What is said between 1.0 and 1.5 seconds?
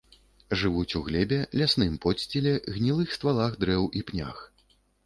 глебе,